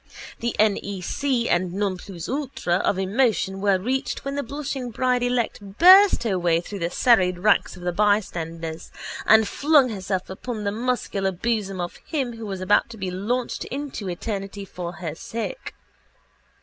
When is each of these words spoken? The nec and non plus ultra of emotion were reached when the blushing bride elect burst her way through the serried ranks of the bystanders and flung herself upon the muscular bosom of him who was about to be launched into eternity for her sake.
The 0.39 0.55
nec 0.59 1.51
and 1.51 1.73
non 1.73 1.95
plus 1.95 2.27
ultra 2.27 2.77
of 2.77 2.97
emotion 2.97 3.61
were 3.61 3.77
reached 3.77 4.25
when 4.25 4.33
the 4.33 4.41
blushing 4.41 4.89
bride 4.89 5.21
elect 5.21 5.59
burst 5.77 6.23
her 6.23 6.39
way 6.39 6.59
through 6.59 6.79
the 6.79 6.89
serried 6.89 7.37
ranks 7.37 7.75
of 7.77 7.83
the 7.83 7.91
bystanders 7.91 8.91
and 9.27 9.47
flung 9.47 9.89
herself 9.89 10.27
upon 10.27 10.63
the 10.63 10.71
muscular 10.71 11.31
bosom 11.31 11.79
of 11.79 11.97
him 11.97 12.35
who 12.37 12.47
was 12.47 12.61
about 12.61 12.89
to 12.89 12.97
be 12.97 13.11
launched 13.11 13.63
into 13.65 14.09
eternity 14.09 14.65
for 14.65 14.93
her 14.93 15.13
sake. 15.13 15.75